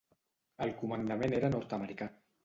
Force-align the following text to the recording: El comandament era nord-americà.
El 0.65 0.71
comandament 0.79 1.35
era 1.41 1.51
nord-americà. 1.57 2.09